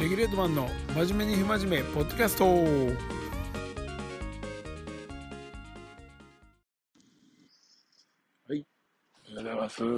[0.00, 2.56] レギュレートマンの真面目に不真面目ポッドキャストはい、
[8.48, 8.64] おはよ
[9.28, 9.84] うございます。
[9.84, 9.94] 今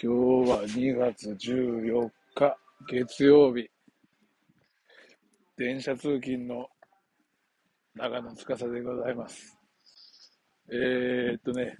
[0.00, 2.56] 日は2月14日
[2.88, 3.68] 月曜日。
[5.58, 6.66] 電車通勤の
[7.94, 9.54] 長野司でございます。
[10.72, 11.76] えー、っとね、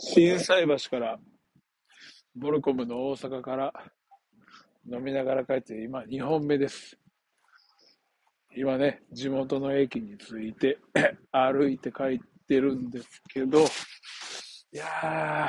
[0.00, 1.16] 心斎橋から
[2.34, 3.72] ボルコムの大阪から
[4.92, 6.98] 飲みながら帰って今2本目です。
[8.56, 10.78] 今ね、地元の駅に着いて
[11.30, 15.48] 歩いて帰ってるんですけど、いやー、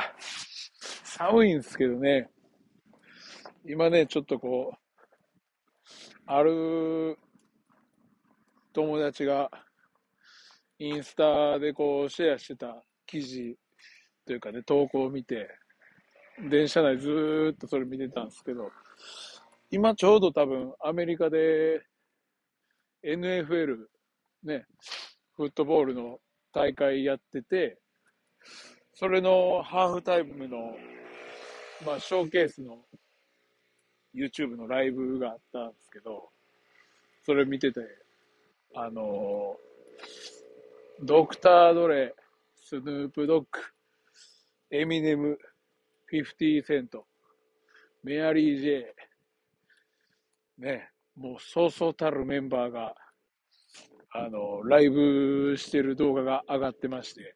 [1.03, 2.29] 寒いんですけどね、
[3.65, 5.01] 今ね、ちょっとこう、
[6.27, 7.17] ある
[8.73, 9.49] 友達が
[10.77, 13.57] インスタでこうシェアしてた記事
[14.27, 15.49] というかね、投稿を見て、
[16.49, 18.70] 電車内ずーっとそれ見てたんですけど、
[19.73, 21.81] 今ちょうど多分アメリカで
[23.05, 23.77] NFL
[24.43, 24.65] ね、
[25.37, 26.20] フットボールの
[26.54, 27.77] 大会やってて、
[28.93, 30.76] それのハーフタイムの、
[31.85, 32.79] まあ、ショーケースの
[34.13, 36.29] YouTube のライブがあったんですけど、
[37.26, 37.79] それ見てて、
[38.76, 39.55] あの
[41.04, 42.13] ドクター・ドレ、
[42.55, 43.48] スヌープ・ドッグ、
[44.70, 45.40] エミネム、
[46.12, 47.05] 50セント、
[48.04, 48.85] メアリー・ジェイ、
[50.62, 52.95] ね、もうそうそうたるメンバーが、
[54.12, 57.35] あの、ライブしてる動画が上がってまして、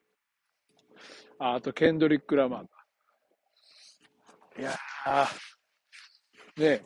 [1.39, 2.67] ああと、ケンドリック・ラマーが。
[4.59, 6.83] いやー、ね、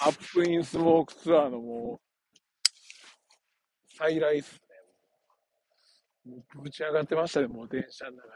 [0.00, 2.06] アップインスモークツアーのもう、
[3.98, 4.54] 再来っす
[6.26, 6.32] ね。
[6.32, 8.32] もうぶち上がってましたね、もう電車の中で。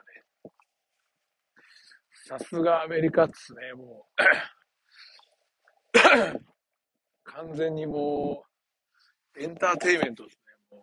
[2.27, 4.07] さすがアメリカっすね、も
[6.47, 6.52] う。
[7.25, 8.45] 完全にも
[9.37, 10.39] う、エンターテイメントです
[10.71, 10.83] ね、もう。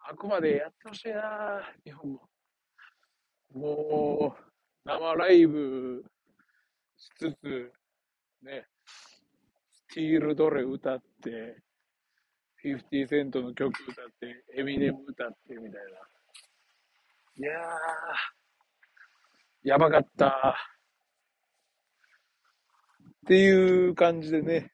[0.00, 2.28] あくまでやってほしいな、日本も。
[3.52, 4.42] もう、
[4.84, 6.04] 生ライブ
[6.96, 7.72] しつつ、
[8.42, 8.66] ね、
[9.88, 11.62] スティールドレ歌って、
[12.64, 15.78] 50セントの曲歌って、エミネム歌ってみたいな。
[17.36, 17.62] いやー、
[19.64, 20.56] やばかった。
[23.24, 24.72] っていう感じでね、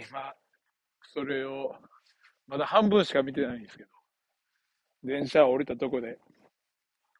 [0.00, 0.34] 今、
[1.02, 1.74] それを、
[2.46, 3.90] まだ半分しか見てないんですけど、
[5.02, 6.18] 電車降りたとこで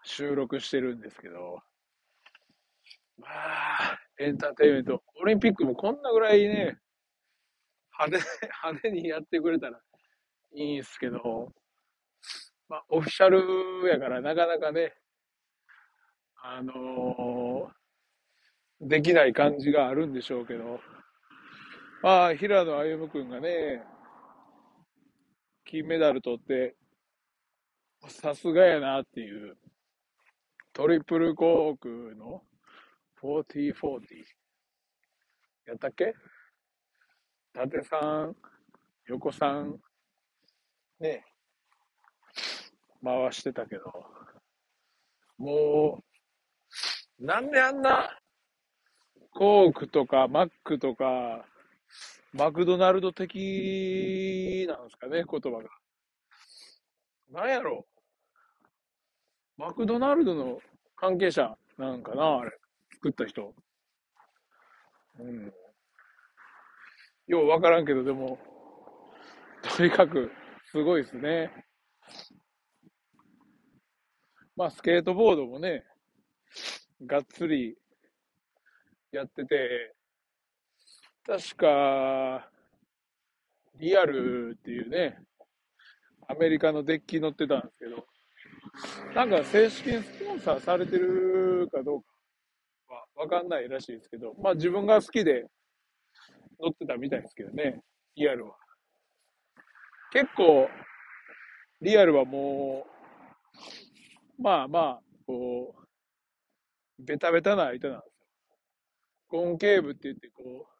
[0.04, 1.60] 収録してるんですけど、
[3.18, 6.78] まあ、エンターテインメント、オリンピックもこんなぐらいね、
[7.98, 9.80] 派手、派手にやってくれたら
[10.54, 11.52] いいんですけど、
[12.68, 14.94] まあ、オフィシャルやからなかなかね、
[16.42, 17.78] あのー
[18.80, 20.78] できない感じがあるんでしょうけど、
[22.00, 23.82] まあ、平野歩夢君がね、
[25.64, 26.76] 金メダル取って、
[28.06, 29.56] さすがやなっていう、
[30.72, 32.42] トリプルコークの
[33.20, 33.74] 40-40
[35.66, 36.14] やったっけ？
[37.52, 38.36] 縦さん、
[39.08, 39.80] 横さん、
[41.00, 41.24] ね、
[43.02, 43.92] 回してたけど、
[45.36, 46.04] も
[47.20, 48.16] う、なんであんな、
[49.32, 51.44] コークとかマックとか、
[52.32, 55.68] マクドナルド的なんですかね、言葉が。
[57.30, 57.86] なんやろ
[59.56, 60.60] マクドナルドの
[60.96, 62.50] 関係者なんかな、あれ。
[62.94, 63.54] 作った人。
[65.18, 65.52] うん。
[67.26, 68.38] ようわからんけど、でも、
[69.76, 70.30] とにかく、
[70.70, 71.50] すごいですね。
[74.56, 75.84] まあ、スケートボードもね、
[77.06, 77.76] がっつり
[79.12, 79.94] やってて、
[81.28, 82.48] 確か、
[83.78, 85.18] リアルっていうね、
[86.26, 88.06] アメリカのデッキ乗ってたんですけど、
[89.14, 92.08] なんか正式にスポンサーされてるかどうか
[92.94, 95.44] はわかんないらしいですけど、まあ自分が好きで
[96.58, 97.82] 乗ってたみたいですけどね、
[98.16, 98.56] リアルは。
[100.10, 100.70] 結構、
[101.82, 102.86] リアルはも
[104.38, 105.74] う、まあまあ、こ
[106.98, 108.24] う、ベタベタな板なんですよ。
[109.28, 110.77] コンケーブって言って、こう、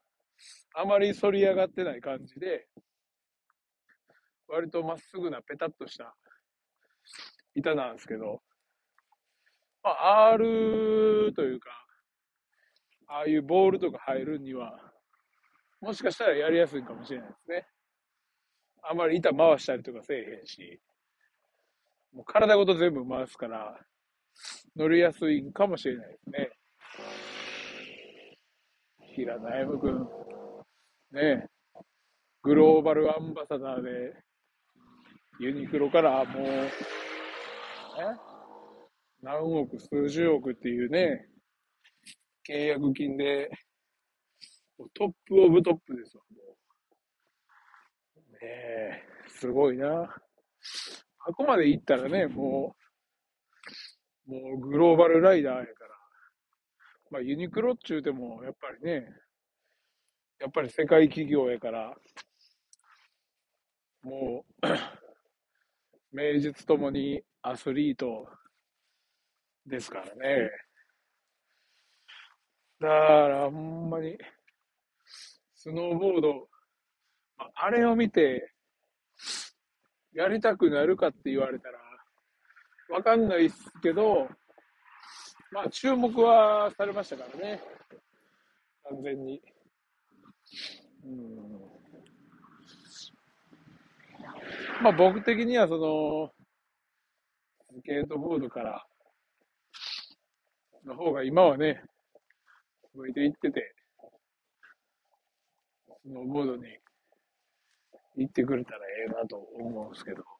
[0.74, 2.66] あまり反り上がってない感じで、
[4.48, 6.14] 割とまっすぐなペタッとした
[7.54, 8.42] 板なんですけど、
[9.82, 11.70] まあ、R というか、
[13.08, 14.78] ああいうボールとか入るには、
[15.80, 17.66] もしかしたらやりやすいかもしれないですね。
[18.82, 20.80] あまり板回したりとかせえへんし、
[22.12, 23.78] もう体ごと全部回すから、
[24.76, 26.50] 乗りやすいかもしれないですね。
[29.18, 30.08] 平野歩夢君、
[31.10, 31.48] ね、
[32.44, 34.14] グローバルアンバサダーで、
[35.40, 36.68] ユニクロからもう、え？
[39.20, 41.26] 何億、数十億っていうね、
[42.48, 43.50] 契約金で、
[44.94, 46.36] トップオブトップですわ、も
[48.18, 48.32] う。
[48.34, 50.02] ねえ、すごいな。
[51.26, 52.76] あこまで行ったらね、も
[54.28, 55.77] う、もうグローバルライダーやか。
[57.10, 59.06] まあ、ユニクロっちゅうても、やっぱりね、
[60.38, 61.94] やっぱり世界企業やから、
[64.02, 64.66] もう、
[66.12, 68.28] 名実ともにアスリート
[69.66, 70.50] ですからね。
[72.80, 74.16] だから、ほんまに、
[75.54, 76.48] スノーボード、
[77.54, 78.54] あれを見て、
[80.12, 81.78] やりたくなるかって言われたら、
[82.90, 84.28] わかんないっすけど、
[85.50, 87.62] まあ、注目はされましたからね。
[88.88, 89.40] 完全に。
[91.04, 91.48] うん
[94.82, 96.30] まあ、僕的にはその、
[97.78, 98.86] スケートボードから
[100.84, 101.82] の方が今はね、
[102.94, 103.74] 向いていってて、
[106.02, 106.62] スノーボードに
[108.16, 110.37] 行ってくれたらええなと思うんですけど。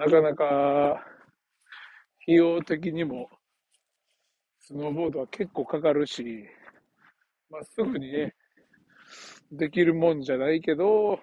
[0.00, 1.04] なかなか、
[2.22, 3.28] 費用的にも、
[4.58, 6.46] スノーボードは結構かかるし、
[7.50, 8.34] まあ、すぐにね、
[9.52, 11.20] できるもんじゃないけど、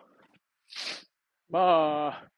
[1.49, 2.31] まあ、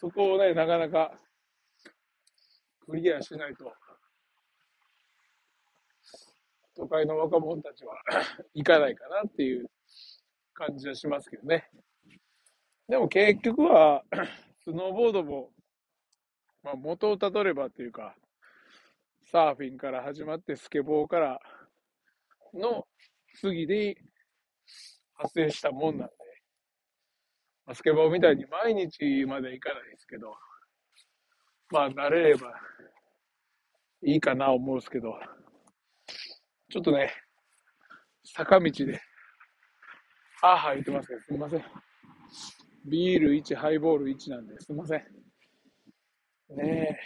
[0.00, 1.16] そこをね、なかなか
[2.88, 3.72] クリアしないと、
[6.74, 7.94] 都会の若者たちは
[8.52, 9.70] 行かないかなっていう
[10.54, 11.70] 感じはしますけどね。
[12.88, 14.02] でも結局は、
[14.64, 15.50] スノーボードも、
[16.62, 18.14] まあ、元をたどればっていうか、
[19.30, 21.40] サーフィンから始まってスケボーから
[22.52, 22.86] の
[23.40, 23.96] 次で
[25.14, 26.14] 発生したもんなんで、
[27.66, 30.34] まあ、スケボーみたいに毎日まで行かないですけど、
[31.70, 32.52] まあ慣れれば
[34.02, 35.18] いいかな思うんですけど、
[36.70, 37.10] ちょっとね、
[38.24, 39.00] 坂道で、
[40.42, 41.64] ああ言ってますけど、すみません。
[42.84, 45.00] ビール1、ハイボール1なんで、すみません。
[46.56, 46.98] ね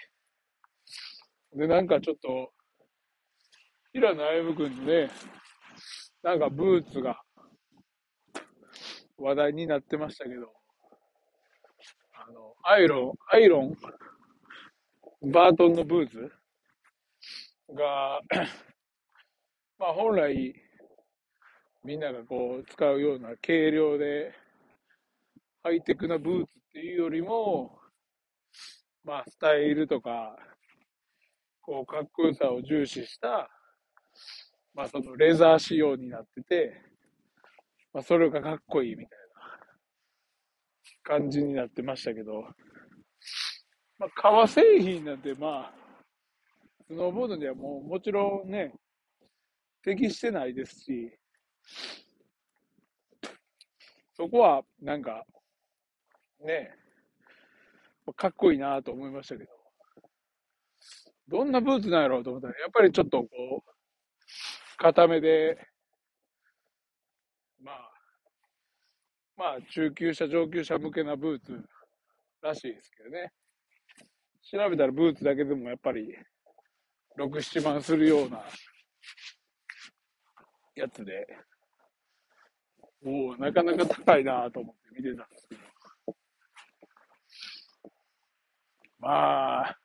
[1.54, 1.58] え。
[1.58, 2.52] で、なんかちょっと、
[3.92, 5.10] 平野歩夢君のね、
[6.22, 7.22] なんかブーツが
[9.16, 10.52] 話題になってましたけど、
[12.12, 13.76] あの、アイロン、アイロン、
[15.32, 16.30] バートンのブーツ？
[17.74, 18.20] が、
[19.78, 20.54] まあ本来、
[21.84, 24.32] みんながこう使うような軽量で、
[25.62, 27.78] ハイテクなブーツっていうよりも、
[29.04, 30.36] まあスタイルとか、
[31.60, 33.50] こうかっこよさを重視した、
[34.74, 36.80] まあそのレザー仕様になってて、
[37.92, 39.18] まあそれがかっこいいみたい
[41.12, 42.44] な感じになってましたけど、
[43.98, 45.74] まあ革製品なんてまあ、
[46.86, 48.72] スノーボードにはもうもちろんね、
[49.82, 51.12] 適してないですし、
[54.16, 55.24] そこはなんか、
[56.44, 56.74] ね、
[58.16, 59.50] かっこいいなと思いましたけど、
[61.28, 63.28] どんなブーツなんやろうと思ったら、やっぱりちょっとこ
[63.66, 63.70] う、
[64.78, 65.58] 固めで、
[67.60, 67.92] まあ、
[69.36, 71.64] まあ、中級者、上級者向けなブーツ
[72.42, 73.32] らしいですけどね。
[74.42, 76.16] 調べたらブーツだけでもやっぱり、
[77.18, 78.42] 6、7万するような
[80.74, 81.26] やつで、
[83.04, 85.67] おおなかなか高いなと思って見てたんですけど。
[89.00, 89.76] まあ、やっ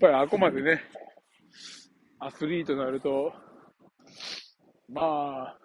[0.00, 0.82] ぱりあこまでね、
[2.18, 3.32] アスリートになると、
[4.88, 5.58] まあ、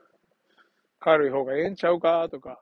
[0.99, 2.61] 軽い方がええんちゃうかとか、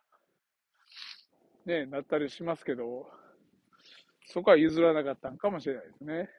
[1.65, 3.07] ね、なったりしますけど、
[4.25, 6.29] そこは譲らなかったんかもしれないですね。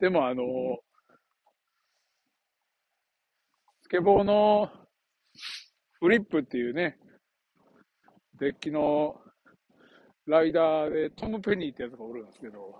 [0.00, 0.44] でもあの、
[3.82, 4.70] スケボーの
[5.98, 6.98] フリップっていうね、
[8.38, 9.20] デッキの
[10.26, 12.74] ライダーでトム・ペニーってやつがおるんですけど、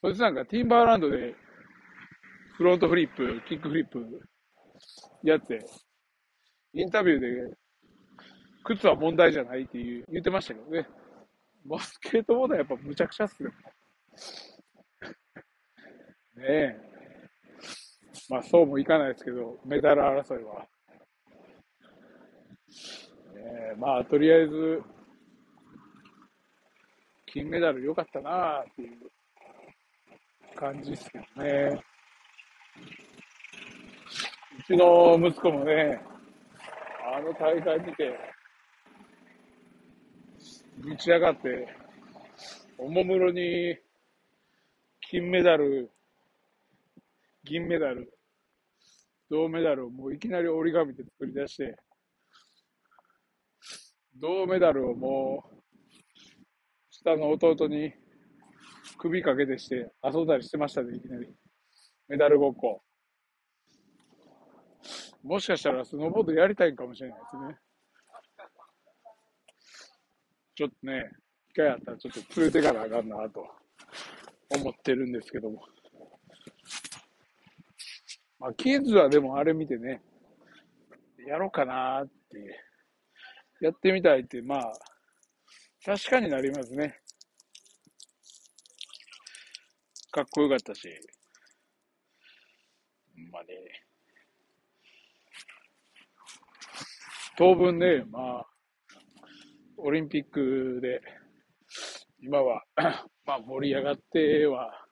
[0.00, 1.34] そいつなんかティンバーランドで
[2.56, 4.06] フロントフリップ、キックフリップ
[5.22, 5.58] やって、
[6.72, 7.56] インタビューで
[8.64, 10.86] 靴は問題じゃないっていう言ってましたけどね。
[11.66, 13.50] バスケートボードはやっぱむちゃくちゃっすよ。
[16.36, 16.76] ねえ。
[18.28, 20.60] まあそうもいかないですけど、メダル争いは。
[20.60, 20.68] ね
[23.72, 24.82] えまあとりあえず、
[27.34, 29.10] 金メダル良かったなっていう
[30.54, 31.82] 感じですけどね。
[34.60, 36.00] うちの息子もね、
[37.12, 38.16] あの大会見て、
[40.78, 41.66] ぶち上がって、
[42.78, 43.76] おもむろに
[45.00, 45.90] 金メダル、
[47.42, 48.16] 銀メダル、
[49.28, 51.76] 銅メダルをもういきなり折り紙で作り出して、
[54.20, 55.53] 銅メダルをもう、
[57.04, 57.92] 下の弟に
[58.96, 61.28] 首掛けてして遊んだりしてましたね、いきなり。
[62.08, 62.82] メダルごっこ。
[65.22, 67.58] もしかしたらスノーボードやりたいかもしれないですね。
[70.54, 71.10] ちょっとね、
[71.52, 73.46] 機会あったらちょっと連れてかなあかんなと
[74.58, 75.62] 思ってるんですけども。
[78.38, 80.00] まあ、キッズはでもあれ見てね、
[81.26, 82.60] やろうかなって、
[83.60, 84.72] やってみたいって、まあ、
[85.84, 86.98] 確かになりますね。
[90.10, 90.88] かっこよかったし。
[93.30, 93.84] まあね。
[97.36, 98.46] 当分ね、まあ、
[99.76, 101.02] オリンピックで、
[102.20, 102.64] 今は
[103.26, 104.88] まあ盛り上がっては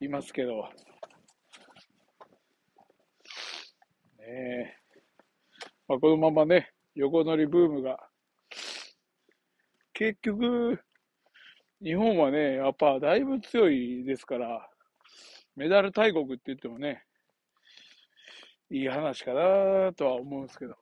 [0.00, 0.68] いますけど、
[4.18, 4.76] ねえ
[5.88, 8.10] まあ、このままね、横乗りブームが、
[9.98, 10.78] 結局、
[11.82, 14.68] 日本はね、やっぱだいぶ強いですから、
[15.56, 17.06] メダル大国って言ってもね、
[18.70, 20.76] いい話かなとは思うんですけど。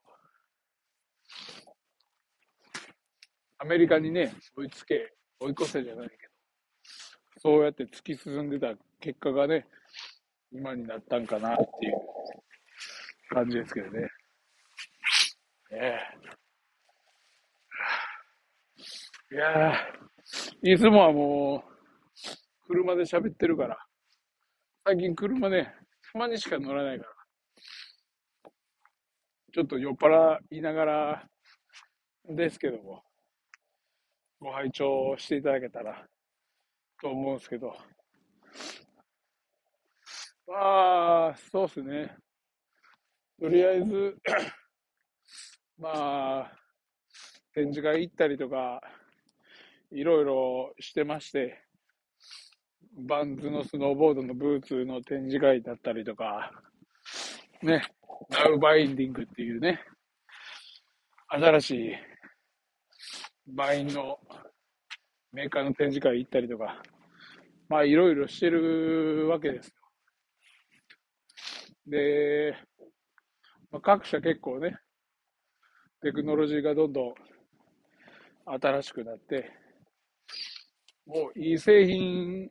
[3.59, 6.33] アメリカにね、追いつけ、追い越せじゃないけど、
[7.41, 9.65] そうやって突き進んでた結果がね、
[10.51, 11.95] 今になったんかなっていう
[13.29, 14.01] 感じですけどね。
[14.01, 14.09] ね
[15.71, 16.44] え。
[19.35, 19.75] いや
[20.63, 23.77] いつもはもう、車で喋ってるから、
[24.87, 25.75] 最近車ね、
[26.13, 27.11] たまにしか乗らないから、
[29.53, 31.25] ちょっと酔っ払いながら
[32.29, 33.03] ですけども、
[34.39, 36.07] ご拝聴していただけたら
[37.03, 37.77] と思うんですけど、
[40.47, 42.15] まあ、そうっすね。
[43.41, 44.17] とりあえず
[45.77, 46.53] まあ、
[47.53, 48.81] 展示会行ったりとか、
[49.95, 51.63] いろいろしてまして、
[53.07, 56.51] バンズのスノーボードのブーツの展示会だったりとか、
[57.63, 57.81] ね、
[58.29, 59.81] ナウバインディングっていうね、
[61.29, 61.93] 新しい
[63.47, 64.19] バインの
[65.33, 66.83] メーカーの展示会行ったりとか、
[67.69, 69.75] まあいろいろしてるわけですよ。
[71.87, 72.57] で、
[73.71, 74.77] まあ、各社結構ね、
[76.03, 77.15] テクノロジーがどんどん
[78.61, 79.64] 新しくなって、
[81.07, 82.51] もういい製品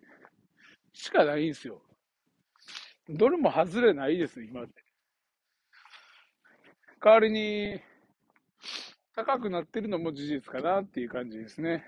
[0.94, 1.82] しかないんですよ。
[3.10, 4.84] どれも外れないです、今って。
[7.02, 7.82] 代わりに、
[9.16, 11.86] 高くなってるのも事実かなっていう感じですね。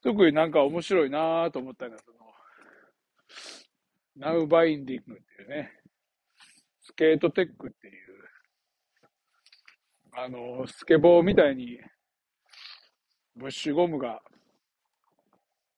[0.00, 2.18] 特になんか面白いなと思ったのが、その、
[4.16, 5.72] ナウバインディングっていうね、
[6.80, 8.07] スケートテックっていう、
[10.20, 11.78] あの、スケボーみたいに、
[13.36, 14.20] ブッシュゴムが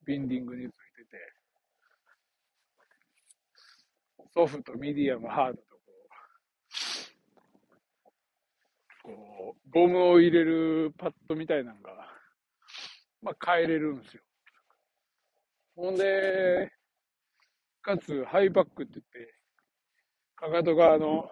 [0.06, 1.18] ビンディングについてて、
[4.32, 5.60] ソフト、ミディアム、ハードと
[9.02, 11.92] こう、ゴムを入れるパッドみたいなのが、
[13.20, 14.22] まあ、変えれるんですよ。
[15.76, 16.72] ほんで、
[17.82, 19.34] かつ、ハイバックって言って、
[20.34, 21.30] かかと側の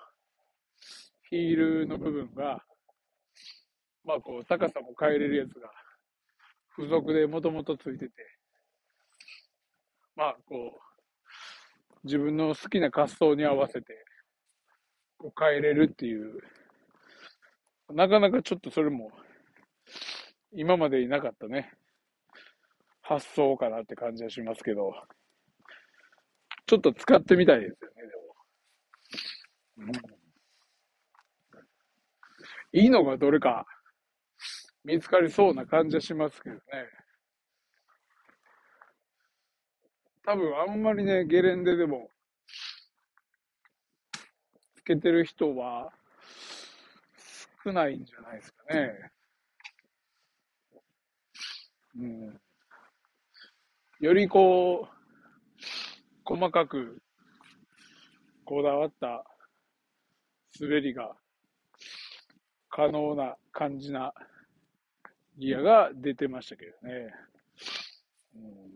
[1.30, 2.67] ヒールの部分が、
[4.08, 5.70] まあ、こう、高さも変えれるやつが、
[6.74, 8.12] 付属でもともとついてて、
[10.16, 14.06] まあ、こう、自分の好きな滑走に合わせて、
[15.18, 16.40] こう変えれるっていう。
[17.92, 19.10] なかなかちょっとそれも、
[20.52, 21.70] 今までいなかったね、
[23.02, 24.94] 発想かなって感じはしますけど、
[26.64, 28.02] ちょっと使ってみたいですよね、
[29.76, 29.92] でも。
[32.72, 33.66] うん、いいのがどれか。
[34.88, 36.60] 見つかりそうな感じはしますけどね。
[40.24, 42.08] 多分あんまりね、ゲレンデでも、
[44.76, 45.92] つけてる人は、
[47.62, 49.12] 少ないんじゃないですかね。
[51.98, 52.40] うん。
[54.00, 55.64] よりこう、
[56.24, 57.02] 細かく、
[58.46, 59.22] こだわった
[60.58, 61.14] 滑りが
[62.70, 64.14] 可能な感じな
[65.38, 67.14] ギアが出てましたけどね。
[68.36, 68.68] うん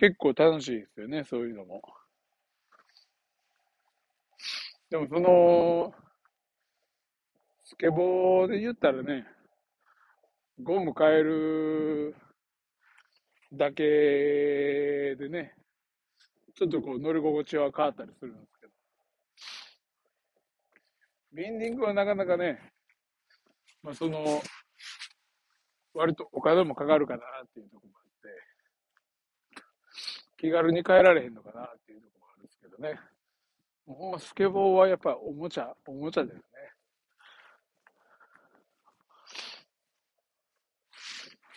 [0.00, 1.82] 結構楽しいですよね、そういうのも。
[4.88, 5.92] でもその、
[7.64, 9.26] スケボーで言ったらね、
[10.58, 12.16] ゴム変える
[13.52, 15.54] だけでね、
[16.54, 18.72] ちょっとこう乗り心地は変わったりするんですけど、
[21.34, 22.72] ビンディングはなかなかね、
[23.82, 24.42] まあその、
[25.94, 29.62] 割とお金もかかるかなっていうところもあって、
[30.38, 32.98] 気軽に変えられへんのかなっていうところもあるんですけどね。
[33.86, 36.42] ほんまスケボーはやっぱおもちゃ、おもちゃですね。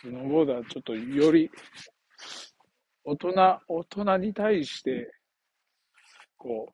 [0.02, 1.50] スノーボードはちょっとより
[3.06, 5.14] 大人、大人に対して、
[6.38, 6.72] こ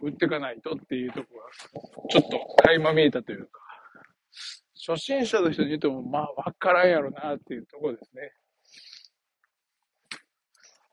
[0.00, 1.50] う、打っていかないとっていうところが、
[2.08, 3.60] ちょっと垣間見えたというか、
[4.90, 8.32] 初心者の人に言っても、まあ、わからんやろなっていうところですね。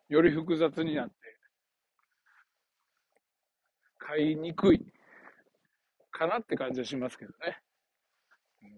[0.09, 1.13] より複雑になって、
[3.97, 4.85] 買いにくい
[6.11, 7.59] かなって感じはしますけどね。
[8.61, 8.69] うん、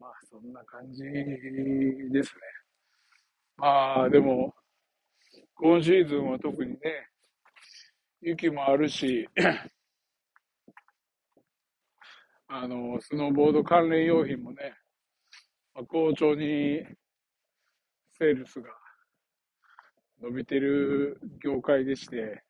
[0.00, 2.40] まあ、そんな感じですね。
[3.56, 4.54] まあ、でも、
[5.56, 6.78] 今シーズンは特にね、
[8.22, 9.28] 雪もあるし、
[12.54, 14.74] あの、スノーボード関連用品もね、
[15.74, 16.84] まあ、好調に
[18.18, 18.68] セールスが
[20.20, 22.44] 伸びてる業界でして、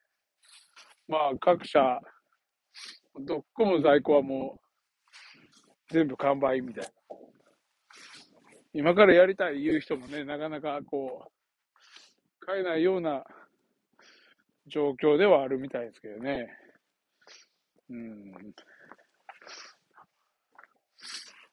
[1.06, 2.00] まあ各社、
[3.20, 6.90] どこも在庫はもう全部完売みたいな。
[8.74, 11.30] 今からやりたい言う人もね、なかなかこ
[12.42, 13.22] う、買えないような
[14.66, 16.48] 状況ではあるみたいですけどね。
[17.88, 18.32] うん。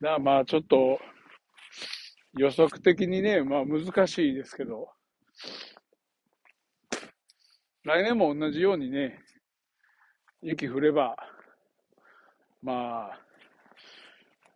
[0.01, 0.99] だからまあちょっと
[2.37, 4.89] 予測的にね、まあ難しいですけど、
[7.83, 9.19] 来年も同じようにね、
[10.41, 11.15] 雪降れば、
[12.61, 13.19] まあ、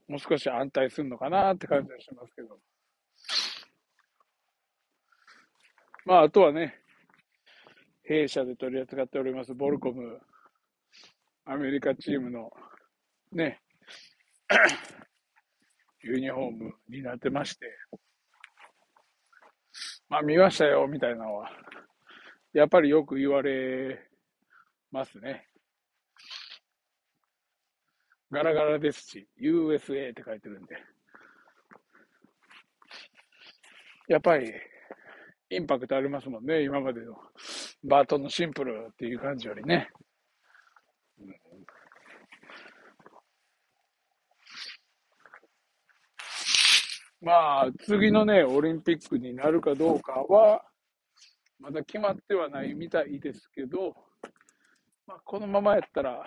[0.08, 2.60] もう少し安泰するのかなって感じはしますけど。
[6.06, 6.82] まあ、あとはね、
[8.04, 10.20] 弊社で取り扱っておりますボルコム、
[11.46, 12.52] アメリカチームの
[13.32, 13.62] ね、
[16.04, 17.66] ユニフォームになってまして、
[20.10, 21.50] まあ見ましたよ、みたいなのは、
[22.54, 24.00] やっぱりよく言われ
[24.92, 25.48] ますね。
[28.32, 30.76] ガラガラですし、USA って書いてるんで。
[34.08, 34.52] やっぱり、
[35.50, 37.16] インパクトありますもんね、今までの
[37.84, 39.90] バートンのシンプルっていう感じよりね。
[47.24, 50.62] まあ、次のね、オリンピックになるかどうかは、
[51.58, 53.96] まだ決まってはないみたいですけど、
[55.08, 56.22] まあ、このままやったら、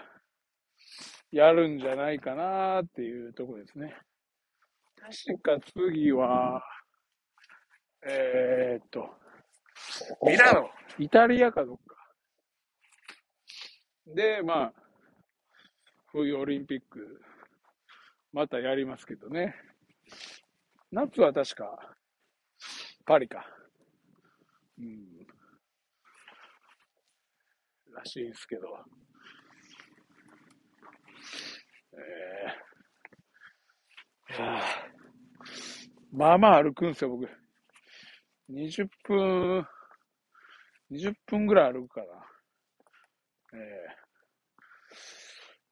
[1.30, 3.94] やるんじゃないかなっていうところですね。
[4.96, 6.62] 確か次は、
[8.08, 9.10] えー、っと、
[10.22, 11.96] ミラノ、イタリアかどっか。
[14.06, 14.72] で、まあ、
[16.06, 17.20] 冬オリンピック、
[18.32, 19.54] またやりますけどね。
[20.92, 21.96] 夏は確か、
[23.04, 23.44] パリか。
[24.78, 25.26] うん。
[27.94, 28.68] らしいですけど。
[31.98, 34.62] えー、いや
[36.12, 37.28] まあまあ歩くんすよ、僕。
[38.48, 39.66] 20分、
[40.90, 42.06] 20分ぐらい歩くかな。
[43.54, 43.56] え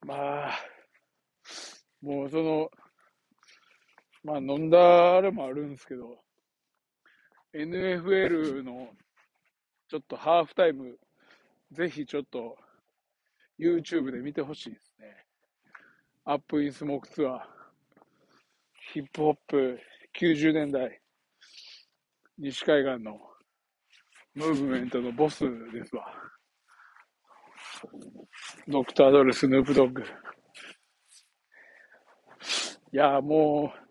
[0.03, 0.51] ー、まあ、
[2.01, 2.69] もうその、
[4.25, 6.17] まあ飲んだあれもあるんですけど、
[7.53, 8.89] NFL の
[9.87, 10.97] ちょっとハーフタイム
[11.71, 12.57] ぜひちょっと
[13.59, 15.15] YouTube で見てほしいですね。
[16.25, 17.39] アップインスモークツアー。
[18.93, 19.79] ヒップホップ
[20.19, 20.99] 90年代
[22.39, 23.19] 西海岸の
[24.33, 26.03] ムーブメントのボスですわ。
[28.67, 30.01] ドクター・ドル、スヌープ・ドッグ。
[30.01, 30.05] い
[32.97, 33.84] や、もう、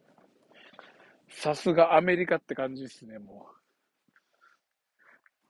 [1.44, 3.46] さすがアメリカって感じですね、も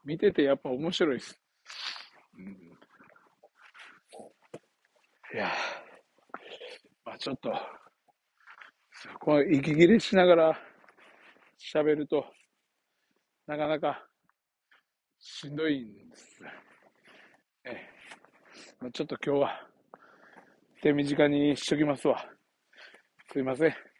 [0.04, 0.08] う。
[0.08, 1.40] 見ててやっぱ面白いです。
[2.36, 2.46] うん、
[5.32, 5.52] いや、
[7.04, 7.52] まあちょっと、
[9.20, 10.58] この息切れしながら
[11.60, 12.26] 喋ると、
[13.46, 14.04] なかなか
[15.20, 16.40] しんどいんです。
[17.66, 17.88] え
[18.80, 19.68] まあ、ちょっと今日は
[20.82, 22.28] 手短にしときますわ。
[23.32, 23.93] すいません。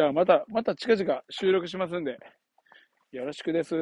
[0.00, 2.16] じゃあまた、また近々収録しますんで、
[3.12, 3.74] よろしくです。